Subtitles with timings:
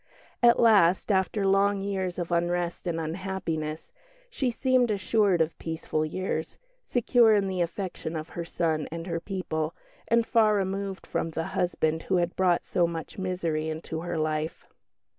[0.41, 3.91] At last, after long years of unrest and unhappiness,
[4.31, 9.19] she seemed assured of peaceful years, secure in the affection of her son and her
[9.19, 9.75] people,
[10.07, 14.65] and far removed from the husband who had brought so much misery into her life.